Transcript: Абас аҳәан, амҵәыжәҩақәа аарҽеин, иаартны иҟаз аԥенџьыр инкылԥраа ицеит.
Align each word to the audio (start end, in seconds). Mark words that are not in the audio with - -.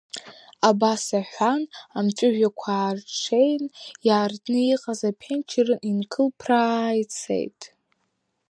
Абас 0.69 1.03
аҳәан, 1.19 1.61
амҵәыжәҩақәа 1.97 2.69
аарҽеин, 2.75 3.63
иаартны 4.07 4.59
иҟаз 4.73 5.01
аԥенџьыр 5.09 5.67
инкылԥраа 5.89 6.99
ицеит. 7.01 7.59